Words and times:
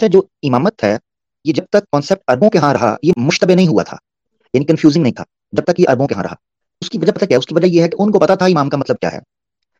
اچھا 0.00 0.08
جو 0.08 0.22
امامت 0.42 0.84
ہے، 0.84 0.96
یہ 1.44 1.52
جب 1.52 1.64
تک 1.70 1.90
کانسیپٹ 1.92 2.30
اربوں 2.30 2.50
کے 2.50 2.58
ہاں 2.58 2.72
رہا، 2.74 2.94
یہ 3.02 3.12
مشتبہ 3.16 3.54
نہیں 3.54 3.68
ہوا 3.68 3.82
تھا 3.82 3.96
یعنی 4.54 4.64
کنفیوزنگ 4.64 5.02
نہیں 5.02 5.12
تھا، 5.12 5.24
جب 5.52 5.64
تک 5.64 5.80
یہ 5.80 5.88
اربوں 5.88 6.06
کے 6.06 6.14
ہاں 6.14 6.22
رہا۔ 6.22 6.34
اس 6.82 6.90
کی 6.90 6.98
وجہ 6.98 7.12
پتہ 7.12 7.24
کیا 7.24 7.38
اس 7.38 7.46
کی 7.46 7.54
وجہ 7.54 7.66
یہ 7.66 7.82
ہے 7.82 7.88
کہ 7.88 7.96
ان 7.98 8.10
کو 8.10 8.18
پتا 8.18 8.34
تھا 8.34 8.46
امام 8.46 8.68
کا 8.68 8.76
مطلب 8.76 8.98
کیا 8.98 9.12
ہے۔ 9.12 9.18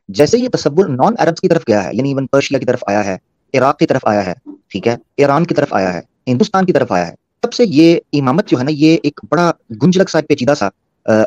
جیسے 0.09 0.39
یہ 0.39 0.49
تصور 0.49 0.89
نان 0.89 1.15
عربس 1.19 1.41
کی 1.41 1.49
طرف 1.49 1.63
گیا 1.69 1.85
ہے 1.85 1.91
یعنی 1.93 2.09
ایون 2.09 2.27
پرشیا 2.27 2.59
کی 2.59 2.65
طرف 2.65 2.85
آیا 2.87 3.05
ہے 3.05 3.17
عراق 3.55 3.79
کی 3.79 3.87
طرف 3.87 4.07
آیا 4.07 4.27
ہے، 4.27 4.35
ٹھیک 4.69 4.89
ہے؟ 4.89 4.97
ایران 5.17 5.45
کی 5.45 5.55
طرف 5.55 5.73
آیا 5.73 5.93
ہے 5.95 6.01
ہندوستان 6.27 6.67
کی 6.67 6.73
طرف 6.73 6.93
آیا 6.93 7.07
ہے۔ 7.09 7.15
تب 7.41 7.53
سے 7.53 7.65
یہ 7.67 7.99
امامت 8.13 8.49
جو 8.49 8.59
ہے 8.59 8.65
نا، 8.65 8.71
یہ 8.71 8.97
ایک 9.03 9.21
بڑا 9.31 9.51
گنجلک 9.83 10.11
سا 10.11 10.21
پیچیدہ 10.29 10.55
سا 10.59 10.69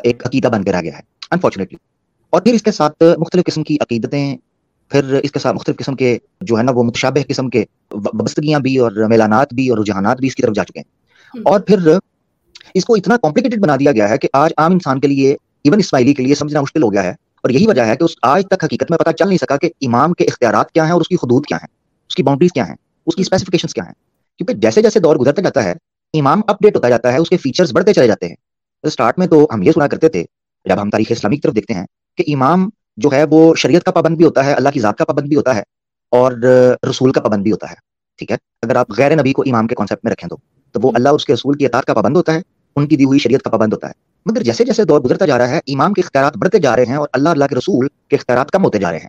ایک 0.04 0.26
عقیدہ 0.26 0.48
بن 0.48 0.64
کے 0.64 0.72
رہ 0.72 0.82
گیا 0.82 0.96
ہے 0.96 1.02
انفارچونیٹلی 1.30 1.76
اور 2.32 2.42
پھر 2.42 2.54
اس 2.54 2.62
کے 2.62 2.72
ساتھ 2.72 3.02
مختلف 3.18 3.44
قسم 3.44 3.62
کی 3.62 3.76
عقیدتیں 3.80 4.36
پھر 4.90 5.20
اس 5.22 5.32
کے 5.32 5.38
ساتھ 5.38 5.54
مختلف 5.56 5.76
قسم 5.76 5.94
کے 5.96 6.18
جو 6.40 6.58
ہے 6.58 6.62
نا 6.62 6.72
وہ 6.72 6.82
متشابہ 6.82 7.20
قسم 7.28 7.50
کے 7.50 7.64
وابستگیاں 7.90 8.60
بھی 8.60 8.76
اور 8.78 8.92
میلانات 9.08 9.54
بھی 9.54 9.68
اور 9.68 9.78
رجحانات 9.78 10.18
بھی 10.18 10.26
اس 10.26 10.34
کی 10.34 10.42
طرف 10.42 10.54
جا 10.54 10.64
چکے 10.64 10.80
ہیں۔ 10.80 11.40
اور 11.44 11.60
پھر 11.60 11.78
اس 12.74 12.84
کو 12.84 12.94
اتنا 12.94 13.16
کمپلیکیٹڈ 13.16 13.62
بنا 13.62 13.76
دیا 13.76 13.92
گیا 13.92 14.08
ہے 14.08 14.18
کہ 14.18 14.28
آج 14.32 14.52
عام 14.56 14.72
انسان 14.72 15.00
کے 15.00 15.08
لیے 15.08 15.32
ایون 15.64 15.78
اسماعیلی 15.78 16.14
کے 16.14 16.22
لیے 16.22 16.34
سمجھنا 16.34 16.60
مشکل 16.60 16.82
ہو 16.82 16.92
گیا 16.92 17.02
ہے۔ 17.02 17.10
اور 17.10 17.50
یہی 17.50 17.66
وجہ 17.66 17.82
ہے 17.82 17.96
کہ 17.96 18.04
اس 18.04 18.10
آج 18.22 18.44
تک 18.50 18.64
حقیقت 18.64 18.90
میں 18.90 18.98
پتہ 18.98 19.10
چل 19.10 19.28
نہیں 19.28 19.38
سکا 19.38 19.56
کہ 19.56 19.70
امام 19.80 20.12
کے 20.12 20.24
اختیارات 20.24 20.70
کیا 20.70 20.84
ہیں 20.84 20.92
اور 20.92 21.00
اس 21.00 21.08
کی 21.08 21.14
حدود 21.14 21.46
کیا 21.46 21.56
ہیں 21.56 21.68
اس 22.08 22.14
کی 22.14 22.22
باؤنڈریز 22.22 22.50
کیا 22.52 22.68
ہیں 22.68 22.74
اس 23.06 23.14
کی 23.14 23.22
اسپیسیفکیشنس 23.22 23.74
کیا 23.74 23.84
ہیں۔ 23.84 23.92
کیونکہ 24.38 24.54
جیسے 24.54 24.82
جیسے 24.82 25.00
دور 25.00 25.16
گزرتا 25.16 25.42
جاتا 25.42 25.64
ہے 25.64 25.74
امام 26.14 26.40
اپ 26.46 26.62
ڈیٹ 26.62 26.76
ہوتا 26.76 26.88
جاتا 26.88 27.12
ہے 27.12 27.18
اس 27.18 27.28
کے 27.28 27.36
فیچرز 27.36 27.72
بڑھتے 27.72 27.92
چلے 27.92 28.06
جاتے 28.06 28.28
ہیں۔ 28.28 28.34
اسٹارٹ 28.82 29.18
میں 29.18 29.26
تو 29.26 29.48
ہم 29.54 29.62
یہ 29.62 29.72
سنا 29.72 29.86
کرتے 29.86 30.08
تھے 30.08 30.24
جب 30.64 30.82
ہم 30.82 30.90
تاریخ 30.90 31.06
اسلامی 31.10 31.36
کی 31.36 31.40
طرف 31.40 31.54
دیکھتے 31.54 31.74
ہیں 31.74 31.84
کہ 32.16 32.24
امام 32.34 32.68
جو 32.96 33.08
ہے 33.12 33.24
وہ 33.30 33.54
شریعت 33.54 33.84
کا 33.84 33.90
پابند 33.90 34.16
بھی 34.16 34.24
ہوتا 34.24 34.44
ہے، 34.44 34.52
اللہ 34.52 34.68
کی 34.68 34.80
ذات 34.80 34.98
کا 34.98 35.04
پابند 35.04 35.28
بھی 35.28 35.36
ہوتا 35.36 35.54
ہے 35.54 35.62
اور 36.10 36.32
رسول 36.90 37.12
کا 37.12 37.20
پابند 37.20 37.42
بھی 37.42 37.52
ہوتا 37.52 37.70
ہے، 37.70 37.74
ٹھیک 38.18 38.30
ہے؟ 38.30 38.36
اگر 38.62 38.76
آپ 38.76 38.86
غیر 38.98 39.20
نبی 39.20 39.32
کو 39.32 39.42
امام 39.46 39.66
کے 39.66 39.74
کانسیپٹ 39.74 40.04
میں 40.04 40.12
رکھیں 40.12 40.28
تو 40.28 40.36
تو 40.72 40.80
وہ 40.82 40.92
اللہ 40.94 41.08
اس 41.08 41.24
کے 41.24 41.34
رسول 41.34 41.58
کی 41.58 41.66
اطاعت 41.66 41.84
کا 41.84 41.94
پابند 41.94 42.16
ہوتا 42.16 42.34
ہے، 42.34 42.40
ان 42.76 42.86
کی 42.86 42.96
دی 42.96 43.04
ہوئی 43.04 43.18
شریعت 43.18 43.42
کا 43.42 43.50
پابند 43.50 43.72
ہوتا 43.72 43.88
ہے۔ 43.88 43.92
مگر 44.26 44.42
جیسے 44.42 44.64
جیسے 44.64 44.84
دور 44.84 45.00
گزرتا 45.00 45.26
جا 45.26 45.38
رہا 45.38 45.48
ہے، 45.48 45.58
امام 45.66 45.92
کے 45.92 46.00
اختیارات 46.04 46.36
بڑھتے 46.36 46.58
جا 46.58 46.76
رہے 46.76 46.84
ہیں 46.84 46.96
اور 46.96 47.08
اللہ 47.12 47.28
اللہ 47.28 47.44
کے 47.44 47.54
رسول 47.54 47.88
کے 48.10 48.16
اختیارات 48.16 48.50
کم 48.50 48.64
ہوتے 48.64 48.78
جا 48.78 48.90
رہے 48.90 48.98
ہیں۔ 48.98 49.08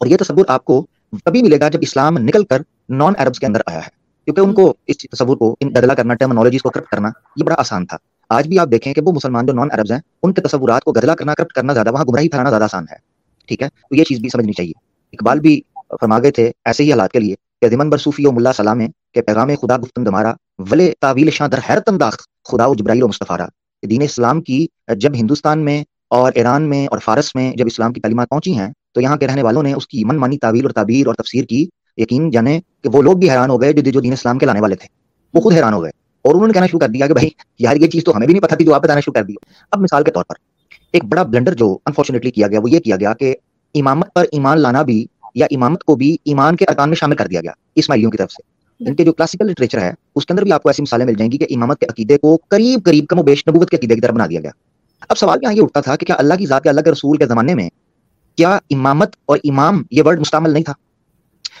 اور 0.00 0.06
یہ 0.06 0.16
تصور 0.16 0.44
آپ 0.48 0.64
کو 0.64 0.86
تبھی 1.24 1.42
ملے 1.42 1.60
گا 1.60 1.68
جب 1.68 1.78
اسلام 1.82 2.18
نکل 2.18 2.44
کر 2.44 2.62
نان 2.88 3.12
عربس 3.18 3.38
کے 3.38 3.46
اندر 3.46 3.60
آیا 3.66 3.78
ہے۔ 3.78 4.02
کیونکہ 4.24 4.40
ان 4.40 4.54
کو 4.54 4.74
اس 4.86 4.96
تصور 4.98 5.36
کو، 5.36 5.56
ان 5.60 5.68
بدلا 5.68 5.94
کرنا 5.94 6.14
ٹرمنالوجیز 6.14 6.62
کو 6.62 6.70
کرپٹ 6.70 6.88
کرنا، 6.88 7.08
یہ 7.36 7.44
بڑا 7.44 7.54
آسان 7.58 7.86
تھا۔ 7.86 7.96
آج 8.32 8.48
بھی 8.48 8.58
آپ 8.58 8.68
دیکھیں 8.70 8.94
کہ 8.94 9.00
وہ 9.06 9.12
مسلمان 9.12 9.46
جو 9.46 9.52
نان 9.52 9.68
عربز 9.72 9.92
ہیں، 9.92 9.98
ان 10.22 10.32
کے 10.32 10.40
تصورات 10.40 10.84
کو 10.84 10.92
گدلا 10.92 11.14
کرنا، 11.14 11.34
کرپٹ 11.34 11.52
کرنا 11.52 11.72
زیادہ 11.72 11.92
وہاں 11.92 12.04
گمراہی 12.04 12.28
پھیلانا 12.28 12.50
زیادہ 12.50 12.64
آسان 12.64 12.84
ہے۔ 12.90 12.96
ٹھیک 13.46 13.62
ہے؟ 13.62 13.68
تو 13.68 13.96
یہ 13.96 14.04
چیز 14.04 14.18
بھی 14.18 14.28
سمجھنی 14.28 14.52
چاہیے۔ 14.52 14.72
اقبال 15.12 15.40
بھی 15.40 15.60
فرما 16.00 16.18
گئے 16.18 16.30
تھے 16.30 16.50
ایسے 16.64 16.82
ہی 16.82 16.90
حالات 16.90 17.12
کے 17.12 17.20
لیے 17.20 17.34
کہ 17.60 17.68
دمن 17.68 17.90
بر 17.90 17.98
صوفی 17.98 18.26
و 18.26 18.32
ملا 18.32 18.52
سلام 18.52 18.80
کہ 19.14 19.22
پیغام 19.22 19.50
خدا 19.62 19.76
گفتن 19.76 20.06
دمارا، 20.06 20.32
ولے 20.58 20.92
تعویل 21.00 21.30
شاہ 21.30 21.48
در 21.48 21.58
حیرت 21.70 21.88
انداز 21.88 22.12
خدا 22.44 22.66
و 22.66 22.74
جبرائیل 22.74 23.02
و 23.02 23.08
مصطفیٰ 23.08 23.46
دین 23.90 24.02
اسلام 24.02 24.42
کی 24.42 24.66
جب 24.96 25.10
ہندوستان 25.14 25.58
میں 25.58 25.84
اور 26.08 26.32
ایران 26.34 26.62
میں 26.62 26.86
اور 26.86 26.98
فارس 26.98 27.34
میں 27.34 27.52
جب 27.56 27.64
اسلام 27.66 27.92
کی 27.92 28.00
تعلیمات 28.00 28.28
پہنچی 28.28 28.58
ہیں، 28.58 28.72
تو 28.94 29.00
یہاں 29.00 29.16
کے 29.16 29.26
رہنے 29.26 29.42
والوں 29.42 29.62
نے 29.62 29.72
اس 29.72 29.86
کی 29.86 30.04
من 30.04 30.16
مانی 30.16 30.38
تعویل 30.38 30.64
اور 30.64 30.70
تعبیر 30.70 31.06
اور 31.06 31.14
تفسیر 31.14 31.44
کی 31.44 31.66
یقین، 31.96 32.30
جانے 32.30 32.60
کہ 32.82 32.88
وہ 32.92 33.02
لوگ 33.02 33.16
بھی 33.16 33.30
حیران 33.30 33.50
ہو 33.50 33.60
گئے 33.60 33.72
جو 33.72 34.00
دین 34.00 34.12
اسلام 34.12 34.38
کے 34.38 34.46
لانے 34.46 34.60
والے 34.60 34.74
تھے۔ 34.74 34.88
وہ 35.34 35.40
خود 35.40 35.54
حیران 35.54 35.72
ہو 35.72 35.82
گئے۔ 35.82 36.01
اور 36.22 36.34
انہوں 36.34 36.46
نے 36.46 36.52
کہنا 36.52 36.66
شروع 36.66 36.80
کر 36.80 36.88
دیا 36.88 37.06
کہ 37.06 37.14
بھائی 37.14 37.28
یار 37.58 37.76
یہ 37.76 37.86
چیز 37.86 38.04
تو 38.04 38.16
ہمیں 38.16 38.26
بھی 38.26 38.34
نہیں 38.34 38.42
پتا 38.42 38.56
تھی 38.56 38.64
جو 38.64 38.74
آپ 38.74 38.82
بتانا 38.82 39.00
شروع 39.00 39.12
کر 39.12 39.22
دی۔ 39.22 39.32
اب 39.70 39.80
مثال 39.80 40.04
کے 40.04 40.10
طور 40.10 40.24
پر 40.24 40.34
ایک 40.92 41.04
بڑا 41.04 41.22
بلنڈر 41.22 41.54
جو 41.54 41.78
انفارچونیٹلی 41.86 42.30
کیا 42.30 42.48
گیا 42.48 42.60
وہ 42.62 42.70
یہ 42.70 42.80
کیا 42.80 42.96
گیا 42.96 43.14
کہ 43.14 43.34
امامت 43.74 44.14
پر 44.14 44.24
ایمان 44.32 44.60
لانا 44.60 44.82
بھی 44.82 45.06
یا 45.34 45.46
امامت 45.50 45.84
کو 45.84 45.96
بھی 45.96 46.16
ایمان 46.24 46.56
کے 46.56 46.64
ارکان 46.68 46.88
میں 46.88 46.96
شامل 46.96 47.16
کر 47.16 47.26
دیا 47.26 47.40
گیا 47.40 47.52
اسماعیلیوں 47.74 48.10
کی 48.10 48.16
طرف 48.16 48.32
سے۔ 48.32 48.62
ان 48.86 48.94
کے 48.94 49.04
جو 49.04 49.12
کلاسیکل 49.12 49.46
لٹریچر 49.46 49.80
ہے 49.80 49.92
اس 50.14 50.26
کے 50.26 50.32
اندر 50.32 50.42
بھی 50.42 50.52
آپ 50.52 50.62
کو 50.62 50.68
ایسی 50.68 50.82
مثالیں 50.82 51.06
مل 51.06 51.14
جائیں 51.14 51.32
گی 51.32 51.38
کہ 51.38 51.46
امامت 51.50 51.78
کے 51.78 51.86
عقیدے 51.86 52.18
کو 52.18 52.38
قریب 52.48 52.84
قریب 52.84 53.06
کم 53.06 53.18
و 53.18 53.22
بیش 53.22 53.44
نبوت 53.48 53.70
کے 53.70 53.76
عقیدے 53.76 53.94
کی 53.94 54.00
طرف 54.00 54.14
بنا 54.14 54.26
دیا 54.26 54.40
گیا۔ 54.40 54.50
اب 55.08 55.18
سوال 55.18 55.38
یہاں 55.42 55.52
یہ 55.52 55.62
اٹھتا 55.62 55.80
تھا 55.80 55.96
کہ 55.96 56.06
کیا 56.06 56.14
اللہ 56.18 56.34
کی 56.34 56.46
ذات 56.46 56.62
کے 56.62 56.68
اللہ 56.68 56.80
کے 56.80 56.90
رسول 56.90 57.16
کے 57.16 57.26
زمانے 57.26 57.54
میں 57.54 57.70
کیا 58.36 58.58
امامت 58.70 59.16
اور 59.24 59.38
امام 59.44 59.82
یہ 59.90 60.02
ورڈ 60.06 60.20
مستعمل 60.20 60.50
نہیں 60.50 60.64
تھا؟ 60.64 60.72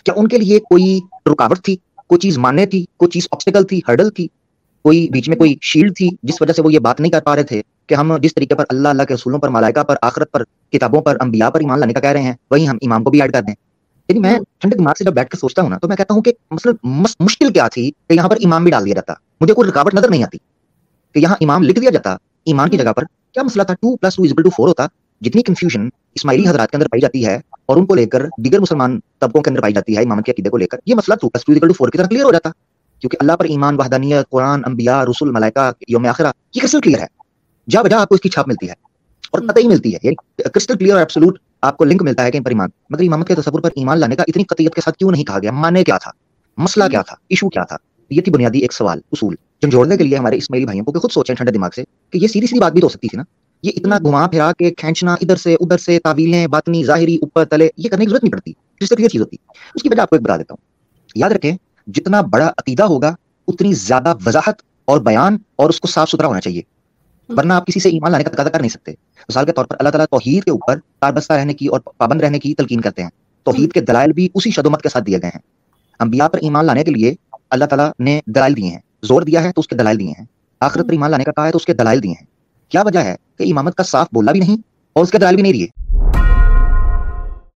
کیا 0.04 0.14
ان 0.16 0.28
کے 0.28 0.38
لیے 0.38 0.58
کوئی 0.58 1.00
رکاوٹ 1.32 1.60
تھی؟ 1.60 1.76
کوئی 1.96 2.18
چیز 2.18 2.38
ماننے 2.38 2.66
تھی؟ 2.66 2.84
کوئی 2.96 3.10
چیز 3.10 3.28
آبسٹیکل 3.30 3.64
تھی؟ 3.64 3.80
ہرڈل 3.88 4.10
تھی؟ 4.10 4.28
کوئی 4.82 5.08
بیچ 5.12 5.28
میں 5.28 5.36
کوئی 5.36 5.56
شیلڈ 5.62 5.96
تھی 5.96 6.08
جس 6.22 6.42
وجہ 6.42 6.52
سے 6.52 6.62
وہ 6.62 6.72
یہ 6.72 6.78
بات 6.78 7.00
نہیں 7.00 7.12
کر 7.12 7.20
پا 7.20 7.36
رہے 7.36 7.42
تھے 7.42 7.62
کہ 7.86 7.94
ہم 7.94 8.16
جس 8.16 8.34
طریقے 8.34 8.54
پر 8.54 8.64
اللہ 8.68 8.88
اللہ 8.88 9.02
کے 9.02 9.14
رسولوں 9.14 9.38
پر، 9.38 9.48
ملائکہ 9.48 9.82
پر، 9.82 9.96
آخرت 10.02 10.32
پر، 10.32 10.42
کتابوں 10.72 11.02
پر، 11.02 11.16
انبیاء 11.20 11.48
پر 11.48 11.60
ایمان 11.60 11.78
لانے 11.80 11.92
کا 11.92 12.00
کہہ 12.00 12.10
رہے 12.10 12.22
ہیں، 12.22 12.32
وہی 12.50 12.68
ہم 12.68 12.78
امام 12.82 13.04
کو 13.04 13.10
بھی 13.10 13.22
ایڈ 13.22 13.32
کر 13.32 13.42
دیں۔ 13.42 13.54
یعنی 14.08 14.20
میں 14.20 14.38
ٹھنڈے 14.58 14.76
دماغ 14.76 14.94
سے 14.98 15.04
جب 15.04 15.12
بیٹھ 15.12 15.30
کر 15.30 15.38
سوچتا 15.38 15.62
ہوں 15.62 15.70
نا، 15.70 15.78
تو 15.78 15.88
میں 15.88 15.96
کہتا 15.96 16.14
ہوں 16.14 16.22
کہ 16.22 16.32
مثلاً 16.50 16.74
مشکل 17.20 17.52
کیا 17.52 17.68
تھی 17.68 17.90
کہ 17.90 18.14
یہاں 18.14 18.28
پر 18.28 18.36
امام 18.44 18.62
بھی 18.62 18.70
ڈال 18.70 18.84
دیا 18.84 18.94
جاتا۔ 18.94 19.12
مجھے 19.40 19.54
کوئی 19.54 19.70
رکاوٹ 19.70 19.94
نظر 19.94 20.10
نہیں 20.10 20.24
آتی 20.24 20.38
کہ 21.12 21.18
یہاں 21.18 21.36
امام 21.40 21.62
لکھ 21.62 21.80
دیا 21.80 21.90
جاتا۔ 21.90 22.16
ایمان 22.44 22.70
کی 22.70 22.76
جگہ 22.76 22.92
پر 22.92 23.04
کیا 23.32 23.42
مسئلہ 23.42 23.62
تھا؟ 23.62 23.74
Two 23.74 23.96
plus 23.96 24.16
two 24.16 24.22
is equal 24.22 24.42
to 24.42 24.50
four 24.50 24.68
ہوتا۔ 24.68 24.86
جتنی 25.20 25.42
کنفیوژن 25.42 25.88
اسماعیلی 26.14 26.48
حضرات 26.48 26.70
کے 26.70 26.76
اندر 26.76 26.88
پائی 26.88 27.00
جاتی 27.00 27.26
ہے 27.26 27.38
اور 27.66 27.76
ان 27.76 27.86
کو 27.86 27.94
لے 27.94 28.06
کر 28.06 28.26
دیگر 28.38 28.60
مسلمان 28.60 29.00
طبقوں 29.18 29.42
کے 29.42 29.50
اندر 29.50 29.60
پائی 29.60 29.74
جاتی 29.74 29.96
ہے، 29.96 30.02
امامت 30.02 30.26
کے 30.26 30.32
عقیدے 30.32 30.50
کو 30.50 30.56
لے 30.56 30.66
کر، 30.66 30.78
یہ 30.86 30.94
مسئلہ 30.94 31.16
two 31.16 31.28
plus 31.28 31.44
two 31.44 31.52
is equal 31.52 31.66
to 31.66 31.72
four 31.72 31.88
کی 31.88 31.98
طرح 31.98 32.06
کلیئر 32.06 32.24
ہو 32.24 32.32
جاتا۔ 32.32 32.50
کیونکہ 33.02 33.16
اللہ 33.20 33.32
پر 33.32 33.44
ایمان 33.44 33.76
وحدانیت 33.80 34.30
قرآن 34.30 34.62
انبیاء 34.66 35.02
رسول 35.02 35.30
ملائکہ 35.30 35.72
یوم 35.88 36.06
آخرہ 36.06 36.30
یہ 36.54 36.60
کرسٹل 36.60 36.80
کلیئر 36.80 37.00
ہے۔ 37.00 37.06
جا 37.70 37.82
بجا 37.82 38.00
آپ 38.00 38.08
کو 38.08 38.14
اس 38.14 38.20
کی 38.20 38.28
چھاپ 38.28 38.48
ملتی 38.48 38.66
ہے 38.68 38.74
اور 39.30 39.40
ہی 39.40 39.68
ملتی 39.68 39.94
ہے۔ 39.94 39.98
یعنی 40.02 40.42
کرسٹل 40.54 40.78
کلیئر 40.78 40.92
اور 40.92 41.00
ایبسولوٹ 41.00 41.38
آپ 41.62 41.76
کو 41.76 41.84
لنک 41.84 42.02
ملتا 42.02 42.24
ہے 42.24 42.30
کہ 42.30 42.36
ان 42.36 42.42
پر 42.42 42.50
ایمان۔ 42.50 42.68
مگر 42.90 43.02
امامت 43.02 43.28
کے 43.28 43.34
تصور 43.34 43.60
پر 43.60 43.70
ایمان 43.76 43.98
لانے 43.98 44.16
کا 44.16 44.24
اتنی 44.28 44.44
قطعیت 44.44 44.74
کے 44.74 44.80
ساتھ 44.80 44.96
کیوں 44.96 45.10
نہیں 45.10 45.24
کہا 45.24 45.38
گیا؟ 45.42 45.52
مانے 45.52 45.84
کیا 45.84 45.98
تھا؟ 45.98 46.10
مسئلہ 46.56 46.84
کیا 46.90 47.02
تھا؟ 47.02 47.14
ایشو 47.28 47.48
کیا 47.48 47.64
تھا؟ 47.64 47.76
یہ 48.10 48.20
تھی 48.20 48.32
بنیادی 48.32 48.58
ایک 48.58 48.72
سوال 48.72 49.00
اصول۔ 49.12 49.34
جو 49.62 49.68
جوڑنے 49.68 49.96
کے 49.96 50.04
لیے 50.04 50.18
ہمارے 50.18 50.36
اسماعیلی 50.36 50.64
بھائیوں 50.64 50.84
کو 50.84 50.92
خود 50.92 51.10
سوچیں 51.10 51.34
ٹھنڈے 51.34 51.52
دماغ 51.52 51.70
سے 51.76 51.84
کہ 52.10 52.18
یہ 52.18 52.26
سیدھی 52.26 52.46
سیدھی 52.46 52.60
بات 52.60 52.72
بھی 52.72 52.80
تو 52.80 52.84
ہو 52.84 52.88
سکتی 52.88 53.08
تھی 53.08 53.18
نا۔ 53.18 53.22
یہ 53.62 53.70
اتنا 53.76 53.98
گھما 53.98 54.26
پھرا 54.26 54.52
کے 54.52 54.70
کھینچنا 54.70 55.14
ادھر 55.14 55.36
سے 55.36 55.54
ادھر 55.54 55.78
سے 55.78 55.98
تعویلیں 55.98 56.46
باطنی 56.46 56.84
ظاہری 56.84 57.16
اوپر 57.16 57.44
تلے 57.44 57.68
یہ 57.76 57.88
کرنے 57.88 58.04
کی 58.04 58.08
ضرورت 58.08 58.24
نہیں 58.24 58.32
پڑتی۔ 58.32 58.52
جس 58.80 58.88
سے 58.88 58.96
کلیئر 58.96 59.08
چیز 59.08 59.20
ہوتی۔ 59.20 59.36
اس 59.74 59.82
کی 59.82 59.88
وجہ 59.88 60.00
آپ 60.00 60.10
کو 60.10 60.16
ایک 60.16 60.22
بتا 60.22 60.36
دیتا 60.36 60.54
ہوں۔ 60.54 60.72
یاد 61.14 61.30
رکھیں 61.30 61.56
جتنا 61.86 62.20
بڑا 62.20 62.46
عقیدہ 62.46 62.82
ہوگا، 62.82 63.14
اتنی 63.48 63.72
زیادہ 63.72 64.14
وضاحت 64.26 64.62
اور 64.84 65.00
بیان 65.00 65.36
اور 65.56 65.70
اس 65.70 65.80
کو 65.80 65.88
صاف 65.88 66.08
ستھرا 66.08 66.26
ہونا 66.26 66.40
چاہیے۔ 66.40 66.62
ورنہ 67.28 67.52
آپ 67.52 67.66
کسی 67.66 67.80
سے 67.80 67.88
ایمان 67.88 68.12
لانے 68.12 68.24
کا 68.24 68.30
تقاضا 68.30 68.50
کر 68.50 68.60
نہیں 68.60 68.68
سکتے۔ 68.68 68.92
مثال 69.28 69.46
کے 69.46 69.52
طور 69.52 69.64
پر 69.64 69.76
اللہ 69.78 69.90
تعالیٰ 69.90 70.06
توحید 70.06 70.44
کے 70.44 70.50
اوپر 70.50 70.76
کاربستہ 71.00 71.32
رہنے 71.32 71.54
کی 71.54 71.66
اور 71.66 71.80
پابند 71.98 72.20
رہنے 72.20 72.38
کی 72.38 72.54
تلقین 72.54 72.80
کرتے 72.80 73.02
ہیں۔ 73.02 73.10
توحید 73.42 73.72
کے 73.72 73.80
دلائل 73.80 74.12
بھی 74.12 74.28
اسی 74.34 74.50
شدومت 74.50 74.82
کے 74.82 74.88
ساتھ 74.88 75.04
دیے 75.04 75.18
گئے 75.18 75.30
ہیں۔ 75.34 75.40
انبیاء 76.00 76.28
پر 76.28 76.38
ایمان 76.38 76.64
لانے 76.64 76.84
کے 76.84 76.90
لیے 76.90 77.14
اللہ 77.50 77.64
تعالیٰ 77.64 77.90
نے 77.98 78.20
دلائل 78.26 78.56
دیے 78.56 78.68
ہیں۔ 78.68 78.78
زور 79.02 79.22
دیا 79.22 79.42
ہے 79.42 79.52
تو 79.52 79.60
اس 79.60 79.68
کے 79.68 79.76
دلائل 79.76 79.98
دیے 79.98 80.08
ہیں۔ 80.08 80.24
آخرت 80.60 80.86
پر 80.86 80.92
ایمان 80.92 81.10
لانے 81.10 81.24
کا 81.24 81.32
کہا 81.32 81.46
ہے 81.46 81.52
تو 81.52 81.56
اس 81.56 81.64
کے 81.64 81.74
دلائل 81.74 82.02
دیے 82.02 82.10
ہیں۔ 82.10 82.26
کیا 82.68 82.82
وجہ 82.82 82.98
ہے 82.98 83.16
کہ 83.38 83.42
امامت 83.42 83.74
کا 83.74 83.82
صاف 83.82 84.06
بولا 84.12 84.32
بھی 84.32 84.40
نہیں 84.40 84.56
اور 84.92 85.02
اس 85.02 85.10
کے 85.10 85.18
دلائل 85.18 85.34
بھی 85.34 85.42
نہیں 85.42 85.52
دیے؟ 85.52 85.81